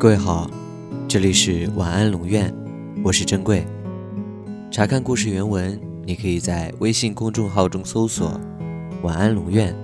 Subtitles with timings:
[0.00, 0.48] 各位好，
[1.08, 2.54] 这里是晚安龙院，
[3.02, 3.66] 我是珍贵。
[4.70, 8.40] 查看故事原文，你可以在微信公众号中搜索
[9.02, 9.74] “晚安龙院”，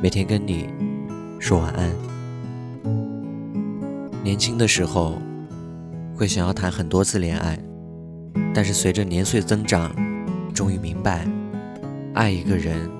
[0.00, 0.66] 每天跟你
[1.38, 1.94] 说晚安。
[4.22, 5.18] 年轻的时候
[6.16, 7.58] 会想要谈很多次恋爱，
[8.54, 9.94] 但是随着年岁增长，
[10.54, 11.28] 终于明白，
[12.14, 12.90] 爱一个人，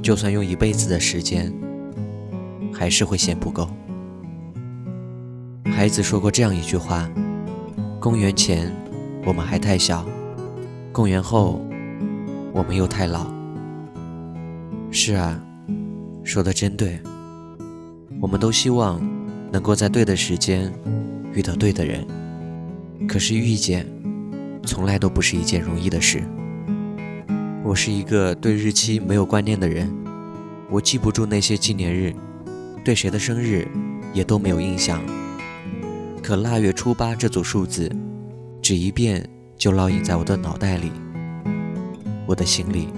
[0.00, 1.52] 就算用一辈子的时间，
[2.72, 3.68] 还是会嫌不够。
[5.78, 7.08] 孩子说过这样一句话
[8.02, 8.68] ：“公元前，
[9.24, 10.04] 我们还太小；
[10.90, 11.64] 公元后，
[12.52, 13.28] 我们又太老。”
[14.90, 15.40] 是啊，
[16.24, 16.98] 说的真对。
[18.20, 19.00] 我们都希望
[19.52, 20.74] 能够在对的时间
[21.32, 22.04] 遇到对的人，
[23.06, 23.86] 可是遇见
[24.64, 26.24] 从来都不是一件容易的事。
[27.62, 29.88] 我是一个对日期没有观念的人，
[30.70, 32.12] 我记不住那些纪念日，
[32.84, 33.68] 对谁的生日
[34.12, 35.00] 也都没有印象。
[36.18, 37.90] 可腊月初八这组数字，
[38.60, 40.92] 只一遍就烙印在我的脑袋里，
[42.26, 42.88] 我的心里。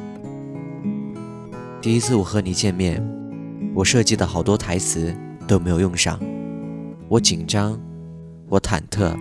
[1.81, 3.03] 第一次我和你见面，
[3.75, 5.15] 我设计的好多台词
[5.47, 6.19] 都没有用上，
[7.09, 7.79] 我紧张，
[8.49, 9.15] 我忐忑。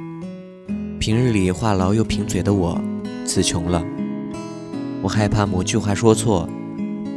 [1.00, 2.82] 平日里话痨又贫嘴的我，
[3.26, 3.84] 词穷了。
[5.02, 6.50] 我害怕某句话说错，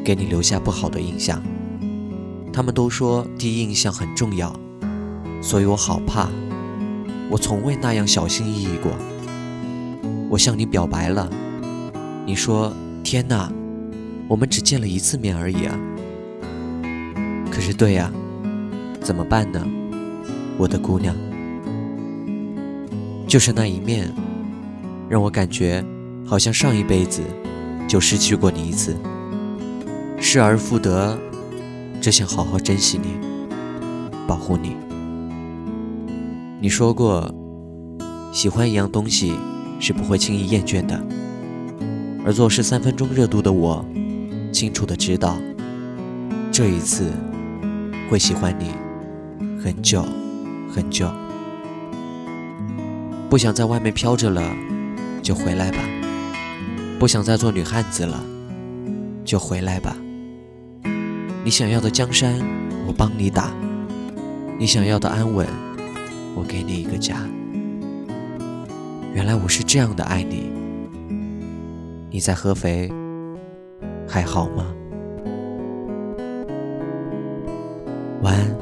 [0.05, 1.43] 给你留下不好的印象。
[2.53, 4.55] 他们都说第一印象很重要，
[5.41, 6.29] 所以我好怕。
[7.33, 8.93] 我从未那样小心翼翼过。
[10.29, 11.31] 我向你表白了，
[12.27, 12.71] 你说
[13.03, 13.51] ：“天哪，
[14.29, 15.75] 我们只见了一次面而已啊！”
[17.51, 18.13] 可是，对呀，
[19.01, 19.67] 怎么办呢，
[20.59, 21.17] 我的姑娘？
[23.27, 24.13] 就是那一面，
[25.09, 25.83] 让我感觉
[26.27, 27.23] 好像上一辈子
[27.89, 28.95] 就失去过你一次，
[30.21, 31.19] 失而复得，
[31.99, 33.17] 只想好好珍惜你，
[34.27, 34.77] 保护你。
[36.63, 37.29] 你说过，
[38.31, 39.35] 喜欢一样东西
[39.81, 40.97] 是不会轻易厌倦的。
[42.25, 43.85] 而做事三分钟热度的我，
[44.53, 45.37] 清楚的知道，
[46.53, 47.11] 这一次
[48.09, 48.71] 会喜欢你
[49.61, 50.05] 很久
[50.73, 51.11] 很久。
[53.29, 54.41] 不想在外面飘着了，
[55.21, 55.79] 就回来吧。
[56.97, 58.23] 不想再做女汉子了，
[59.25, 59.97] 就回来吧。
[61.43, 62.39] 你想要的江山，
[62.87, 63.51] 我帮你打；
[64.61, 65.45] 你想要的安稳。
[66.35, 67.17] 我给你一个家。
[69.15, 70.51] 原来我是这样的爱你。
[72.11, 72.91] 你在合肥
[74.07, 74.67] 还好吗？
[78.23, 78.62] 晚安。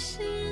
[0.00, 0.49] 心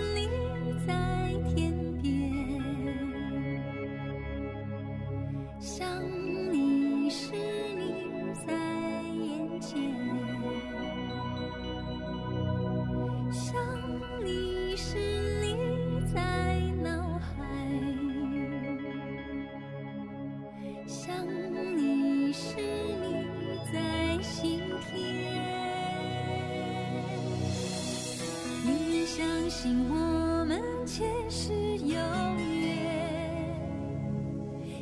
[29.48, 31.96] 相信我们前世有
[32.36, 32.76] 约，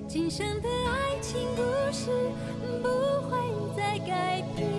[0.08, 2.10] 今生的爱情故事
[2.82, 2.88] 不
[3.28, 3.38] 会
[3.76, 4.75] 再改变。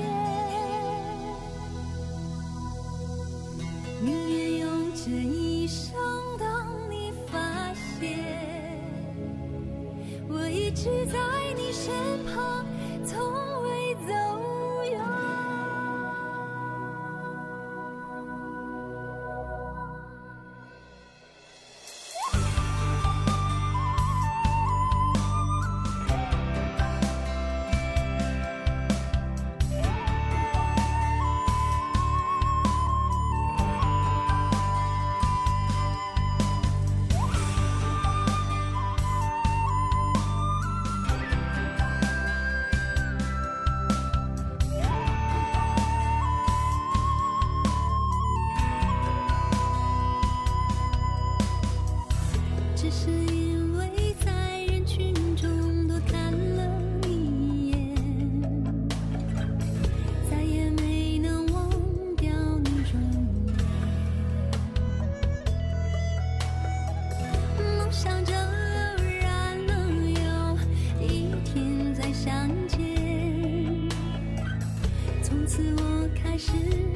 [75.48, 76.87] 从此，我开始。